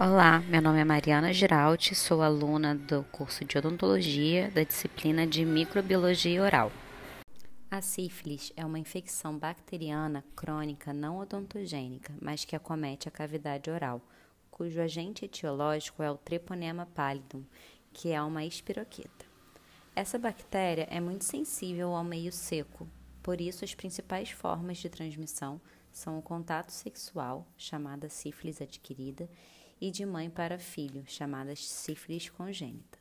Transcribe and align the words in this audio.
Olá, 0.00 0.40
meu 0.40 0.60
nome 0.60 0.80
é 0.80 0.84
Mariana 0.84 1.32
Giraldi, 1.32 1.94
sou 1.94 2.20
aluna 2.20 2.74
do 2.74 3.04
curso 3.12 3.44
de 3.44 3.56
odontologia 3.56 4.50
da 4.50 4.64
disciplina 4.64 5.24
de 5.24 5.44
microbiologia 5.44 6.42
oral. 6.42 6.72
A 7.70 7.80
sífilis 7.80 8.52
é 8.56 8.66
uma 8.66 8.80
infecção 8.80 9.38
bacteriana 9.38 10.24
crônica 10.34 10.92
não 10.92 11.20
odontogênica, 11.20 12.12
mas 12.20 12.44
que 12.44 12.56
acomete 12.56 13.06
a 13.06 13.10
cavidade 13.12 13.70
oral, 13.70 14.02
cujo 14.50 14.80
agente 14.80 15.26
etiológico 15.26 16.02
é 16.02 16.10
o 16.10 16.18
Treponema 16.18 16.86
pallidum, 16.86 17.44
que 17.92 18.10
é 18.10 18.20
uma 18.20 18.44
espiroqueta. 18.44 19.26
Essa 19.94 20.18
bactéria 20.18 20.88
é 20.90 20.98
muito 20.98 21.22
sensível 21.22 21.94
ao 21.94 22.02
meio 22.02 22.32
seco, 22.32 22.88
por 23.22 23.40
isso 23.40 23.64
as 23.64 23.76
principais 23.76 24.28
formas 24.28 24.78
de 24.78 24.88
transmissão 24.88 25.60
são 25.92 26.18
o 26.18 26.22
contato 26.22 26.70
sexual, 26.70 27.46
chamada 27.56 28.08
sífilis 28.08 28.60
adquirida, 28.60 29.30
e 29.80 29.90
de 29.90 30.04
mãe 30.04 30.30
para 30.30 30.58
filho, 30.58 31.04
chamada 31.06 31.54
sífilis 31.56 32.28
congênita, 32.28 32.98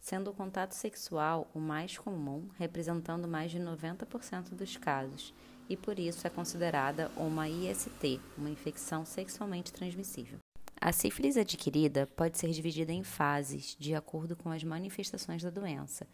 sendo 0.00 0.30
o 0.30 0.34
contato 0.34 0.72
sexual 0.72 1.50
o 1.54 1.58
mais 1.58 1.96
comum, 1.96 2.48
representando 2.58 3.28
mais 3.28 3.50
de 3.50 3.58
90% 3.58 4.50
dos 4.50 4.76
casos, 4.76 5.34
e 5.68 5.76
por 5.76 5.98
isso 5.98 6.26
é 6.26 6.30
considerada 6.30 7.10
uma 7.16 7.48
IST, 7.48 8.20
uma 8.36 8.50
infecção 8.50 9.04
sexualmente 9.04 9.72
transmissível. 9.72 10.38
A 10.80 10.90
sífilis 10.90 11.36
adquirida 11.36 12.08
pode 12.16 12.38
ser 12.38 12.50
dividida 12.50 12.92
em 12.92 13.04
fases, 13.04 13.76
de 13.78 13.94
acordo 13.94 14.34
com 14.34 14.50
as 14.50 14.64
manifestações 14.64 15.40
da 15.40 15.48
doença. 15.48 16.08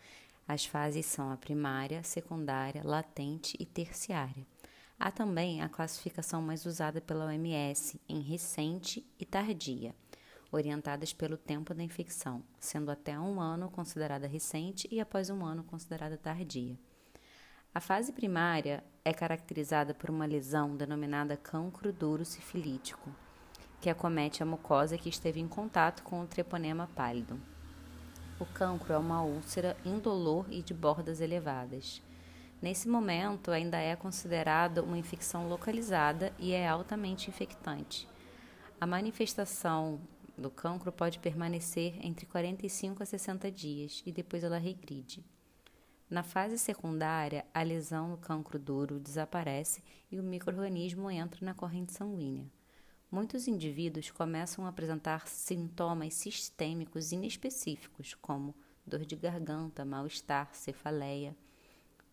As 0.46 0.66
fases 0.66 1.06
são 1.06 1.30
a 1.30 1.36
primária, 1.38 2.02
secundária, 2.02 2.83
latente 2.84 3.56
e 3.58 3.64
terciária. 3.64 4.46
Há 5.00 5.12
também 5.12 5.62
a 5.62 5.68
classificação 5.68 6.42
mais 6.42 6.66
usada 6.66 7.00
pela 7.00 7.26
OMS 7.26 8.00
em 8.08 8.20
recente 8.20 9.06
e 9.16 9.24
tardia, 9.24 9.94
orientadas 10.50 11.12
pelo 11.12 11.36
tempo 11.36 11.72
da 11.72 11.84
infecção, 11.84 12.42
sendo 12.58 12.90
até 12.90 13.16
um 13.16 13.40
ano 13.40 13.70
considerada 13.70 14.27
recente 14.27 14.88
e 14.90 15.00
após 15.00 15.30
um 15.30 15.44
ano 15.44 15.62
considerada 15.62 16.16
tardia. 16.16 16.77
A 17.72 17.80
fase 17.80 18.12
primária 18.12 18.82
é 19.05 19.12
caracterizada 19.12 19.94
por 19.94 20.10
uma 20.10 20.27
lesão 20.27 20.77
denominada 20.77 21.36
cancro 21.36 21.92
duro 21.92 22.24
sifilítico, 22.24 23.14
que 23.80 23.88
acomete 23.88 24.42
a 24.42 24.46
mucosa 24.46 24.98
que 24.98 25.08
esteve 25.08 25.38
em 25.38 25.46
contato 25.46 26.02
com 26.02 26.20
o 26.22 26.27
treponema 26.27 26.88
pálido. 26.96 27.40
O 28.40 28.46
cancro 28.46 28.92
é 28.92 28.98
uma 28.98 29.22
úlcera 29.22 29.77
indolor 29.84 30.44
e 30.50 30.60
de 30.60 30.74
bordas 30.74 31.20
elevadas. 31.20 32.02
Nesse 32.61 32.89
momento, 32.89 33.53
ainda 33.53 33.78
é 33.78 33.95
considerada 33.95 34.83
uma 34.83 34.98
infecção 34.98 35.48
localizada 35.48 36.33
e 36.39 36.53
é 36.53 36.67
altamente 36.67 37.31
infectante. 37.31 38.09
A 38.81 38.87
manifestação 38.87 40.01
do 40.37 40.51
cancro 40.51 40.91
pode 40.91 41.20
permanecer 41.20 41.95
entre 42.05 42.27
45 42.27 43.03
a 43.03 43.06
60 43.06 43.51
dias 43.51 44.03
e 44.05 44.11
depois 44.11 44.42
ela 44.42 44.59
regride. 44.59 45.25
Na 46.11 46.23
fase 46.23 46.59
secundária, 46.59 47.45
a 47.53 47.62
lesão 47.62 48.09
no 48.09 48.17
cancro 48.17 48.59
duro 48.59 48.98
desaparece 48.98 49.83
e 50.11 50.19
o 50.19 50.23
microorganismo 50.23 51.11
entra 51.11 51.45
na 51.45 51.55
corrente 51.55 51.92
sanguínea. 51.92 52.51
Muitos 53.11 53.47
indivíduos 53.47 54.11
começam 54.11 54.67
a 54.67 54.69
apresentar 54.69 55.29
sintomas 55.29 56.14
sistêmicos 56.14 57.12
inespecíficos, 57.12 58.14
como 58.14 58.55
dor 58.86 59.05
de 59.05 59.17
garganta, 59.17 59.84
mal-estar, 59.84 60.55
cefaleia. 60.55 61.36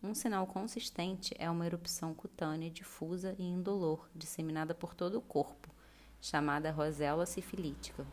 Um 0.06 0.14
sinal 0.14 0.46
consistente 0.46 1.34
é 1.36 1.50
uma 1.50 1.66
erupção 1.66 2.14
cutânea 2.14 2.70
difusa 2.70 3.34
e 3.40 3.42
indolor, 3.42 4.08
disseminada 4.14 4.72
por 4.72 4.94
todo 4.94 5.18
o 5.18 5.20
corpo, 5.20 5.68
chamada 6.20 6.70
rosela 6.70 7.26
sifilítica. 7.26 8.06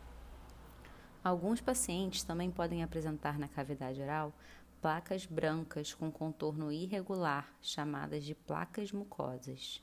Alguns 1.22 1.60
pacientes 1.60 2.24
também 2.24 2.50
podem 2.50 2.82
apresentar 2.82 3.38
na 3.38 3.46
cavidade 3.46 4.02
oral 4.02 4.32
placas 4.82 5.24
brancas 5.24 5.94
com 5.94 6.10
contorno 6.10 6.72
irregular, 6.72 7.48
chamadas 7.62 8.24
de 8.24 8.34
placas 8.34 8.90
mucosas. 8.90 9.80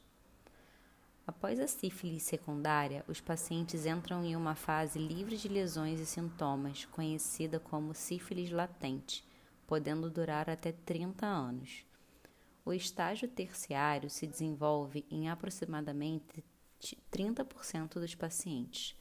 Após 1.25 1.61
a 1.61 1.67
sífilis 1.67 2.23
secundária, 2.23 3.05
os 3.07 3.22
pacientes 3.22 3.85
entram 3.85 4.25
em 4.25 4.35
uma 4.35 4.53
fase 4.53 4.99
livre 4.99 5.38
de 5.38 5.47
lesões 5.47 5.97
e 6.01 6.05
sintomas, 6.05 6.83
conhecida 6.83 7.57
como 7.57 7.95
sífilis 7.95 8.51
latente, 8.51 9.25
podendo 9.66 10.09
durar 10.09 10.49
até 10.49 10.73
30 10.73 11.25
anos. 11.25 11.89
O 12.63 12.72
estágio 12.72 13.27
terciário 13.27 14.07
se 14.07 14.27
desenvolve 14.27 15.03
em 15.09 15.27
aproximadamente 15.27 16.44
30% 17.11 17.94
dos 17.94 18.13
pacientes. 18.13 18.95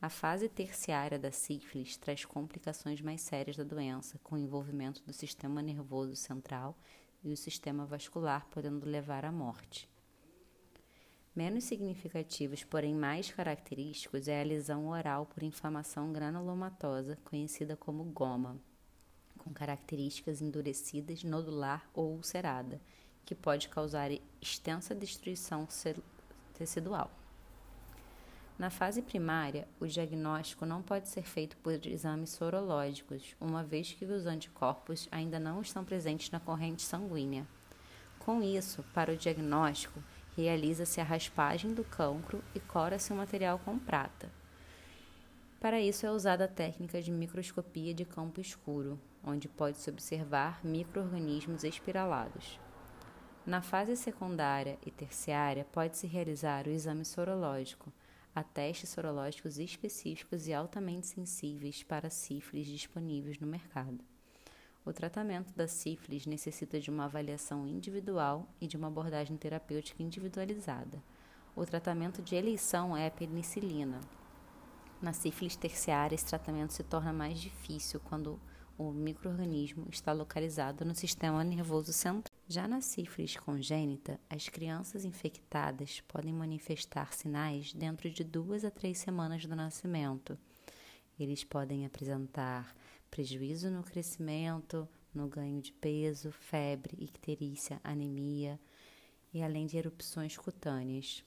A 0.00 0.08
fase 0.08 0.48
terciária 0.48 1.18
da 1.18 1.32
sífilis 1.32 1.96
traz 1.96 2.24
complicações 2.24 3.00
mais 3.00 3.20
sérias 3.20 3.56
da 3.56 3.64
doença, 3.64 4.20
com 4.22 4.38
envolvimento 4.38 5.02
do 5.04 5.12
sistema 5.12 5.60
nervoso 5.60 6.14
central 6.14 6.78
e 7.24 7.32
o 7.32 7.36
sistema 7.36 7.84
vascular, 7.84 8.46
podendo 8.50 8.88
levar 8.88 9.24
à 9.24 9.32
morte. 9.32 9.88
Menos 11.34 11.64
significativos, 11.64 12.62
porém 12.62 12.94
mais 12.94 13.32
característicos, 13.32 14.28
é 14.28 14.40
a 14.40 14.44
lesão 14.44 14.88
oral 14.88 15.26
por 15.26 15.42
inflamação 15.42 16.12
granulomatosa, 16.12 17.18
conhecida 17.24 17.76
como 17.76 18.04
goma 18.04 18.60
com 19.42 19.52
características 19.52 20.40
endurecidas, 20.40 21.24
nodular 21.24 21.88
ou 21.92 22.12
ulcerada, 22.12 22.80
que 23.24 23.34
pode 23.34 23.68
causar 23.68 24.10
extensa 24.40 24.94
destruição 24.94 25.66
tecidual. 26.54 27.10
Na 28.58 28.70
fase 28.70 29.02
primária, 29.02 29.66
o 29.80 29.86
diagnóstico 29.86 30.64
não 30.64 30.82
pode 30.82 31.08
ser 31.08 31.22
feito 31.22 31.56
por 31.56 31.84
exames 31.86 32.30
sorológicos, 32.30 33.34
uma 33.40 33.64
vez 33.64 33.92
que 33.92 34.04
os 34.04 34.26
anticorpos 34.26 35.08
ainda 35.10 35.40
não 35.40 35.60
estão 35.60 35.84
presentes 35.84 36.30
na 36.30 36.38
corrente 36.38 36.82
sanguínea. 36.82 37.46
Com 38.20 38.40
isso, 38.42 38.84
para 38.94 39.12
o 39.12 39.16
diagnóstico, 39.16 40.00
realiza-se 40.36 41.00
a 41.00 41.04
raspagem 41.04 41.74
do 41.74 41.82
cancro 41.82 42.42
e 42.54 42.60
cora-se 42.60 43.12
o 43.12 43.16
material 43.16 43.58
com 43.58 43.78
prata. 43.78 44.30
Para 45.62 45.80
isso 45.80 46.04
é 46.04 46.10
usada 46.10 46.46
a 46.46 46.48
técnica 46.48 47.00
de 47.00 47.12
microscopia 47.12 47.94
de 47.94 48.04
campo 48.04 48.40
escuro, 48.40 48.98
onde 49.22 49.48
pode-se 49.48 49.88
observar 49.88 50.58
microorganismos 50.64 51.62
espiralados. 51.62 52.58
Na 53.46 53.62
fase 53.62 53.96
secundária 53.96 54.76
e 54.84 54.90
terciária, 54.90 55.64
pode-se 55.70 56.08
realizar 56.08 56.66
o 56.66 56.70
exame 56.70 57.04
sorológico, 57.04 57.92
a 58.34 58.42
testes 58.42 58.90
sorológicos 58.90 59.56
específicos 59.56 60.48
e 60.48 60.52
altamente 60.52 61.06
sensíveis 61.06 61.84
para 61.84 62.10
sífilis 62.10 62.66
disponíveis 62.66 63.38
no 63.38 63.46
mercado. 63.46 64.00
O 64.84 64.92
tratamento 64.92 65.54
da 65.54 65.68
sífilis 65.68 66.26
necessita 66.26 66.80
de 66.80 66.90
uma 66.90 67.04
avaliação 67.04 67.68
individual 67.68 68.48
e 68.60 68.66
de 68.66 68.76
uma 68.76 68.88
abordagem 68.88 69.36
terapêutica 69.36 70.02
individualizada. 70.02 71.00
O 71.54 71.64
tratamento 71.64 72.20
de 72.20 72.34
eleição 72.34 72.96
é 72.96 73.06
a 73.06 73.10
penicilina, 73.12 74.00
na 75.02 75.12
sífilis 75.12 75.56
terciária, 75.56 76.14
esse 76.14 76.26
tratamento 76.26 76.72
se 76.72 76.82
torna 76.82 77.12
mais 77.12 77.40
difícil 77.40 78.00
quando 78.00 78.40
o 78.78 78.90
microorganismo 78.90 79.86
está 79.90 80.12
localizado 80.12 80.84
no 80.84 80.94
sistema 80.94 81.42
nervoso 81.44 81.92
central. 81.92 82.32
Já 82.48 82.68
na 82.68 82.80
sífilis 82.80 83.36
congênita, 83.36 84.20
as 84.28 84.48
crianças 84.48 85.04
infectadas 85.04 86.00
podem 86.08 86.32
manifestar 86.32 87.12
sinais 87.12 87.72
dentro 87.72 88.10
de 88.10 88.24
duas 88.24 88.64
a 88.64 88.70
três 88.70 88.98
semanas 88.98 89.44
do 89.46 89.56
nascimento. 89.56 90.38
Eles 91.18 91.44
podem 91.44 91.84
apresentar 91.84 92.74
prejuízo 93.10 93.70
no 93.70 93.82
crescimento, 93.82 94.88
no 95.14 95.28
ganho 95.28 95.60
de 95.60 95.72
peso, 95.72 96.32
febre, 96.32 96.96
icterícia, 96.98 97.80
anemia 97.84 98.58
e 99.32 99.42
além 99.42 99.66
de 99.66 99.76
erupções 99.76 100.36
cutâneas. 100.36 101.24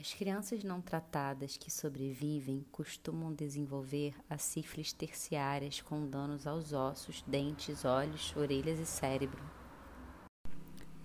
As 0.00 0.14
crianças 0.14 0.64
não 0.64 0.80
tratadas 0.80 1.58
que 1.58 1.70
sobrevivem 1.70 2.64
costumam 2.72 3.34
desenvolver 3.34 4.14
as 4.30 4.40
sífilis 4.40 4.94
terciárias 4.94 5.82
com 5.82 6.08
danos 6.08 6.46
aos 6.46 6.72
ossos, 6.72 7.22
dentes, 7.26 7.84
olhos, 7.84 8.34
orelhas 8.34 8.78
e 8.78 8.86
cérebro. 8.86 9.44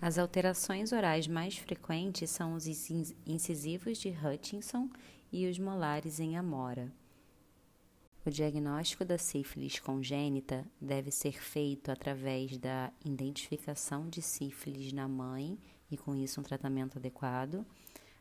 As 0.02 0.18
alterações 0.18 0.94
orais 0.94 1.28
mais 1.28 1.58
frequentes 1.58 2.30
são 2.30 2.54
os 2.54 2.68
incisivos 2.68 3.98
de 3.98 4.12
Hutchinson 4.12 4.90
e 5.30 5.46
os 5.46 5.60
molares 5.60 6.22
em 6.22 6.38
amora. 6.38 6.90
O 8.26 8.30
diagnóstico 8.30 9.04
da 9.04 9.18
sífilis 9.18 9.78
congênita 9.78 10.66
deve 10.80 11.12
ser 11.12 11.34
feito 11.34 11.92
através 11.92 12.58
da 12.58 12.94
identificação 13.04 14.08
de 14.08 14.22
sífilis 14.22 14.94
na 14.94 15.06
mãe 15.06 15.60
e, 15.92 15.98
com 15.98 16.16
isso, 16.16 16.40
um 16.40 16.44
tratamento 16.44 16.98
adequado 16.98 17.66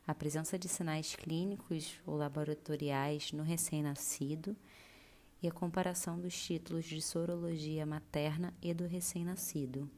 a 0.07 0.13
presença 0.13 0.57
de 0.57 0.67
sinais 0.67 1.15
clínicos 1.15 1.99
ou 2.05 2.15
laboratoriais 2.15 3.31
no 3.31 3.43
recém-nascido 3.43 4.55
e 5.41 5.47
a 5.47 5.51
comparação 5.51 6.19
dos 6.19 6.35
títulos 6.35 6.85
de 6.85 7.01
sorologia 7.01 7.85
materna 7.85 8.53
e 8.61 8.73
do 8.73 8.85
recém-nascido. 8.87 9.89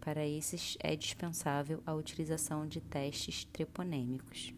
Para 0.00 0.26
esses, 0.26 0.76
é 0.80 0.96
dispensável 0.96 1.82
a 1.84 1.94
utilização 1.94 2.66
de 2.66 2.80
testes 2.80 3.44
treponêmicos. 3.44 4.48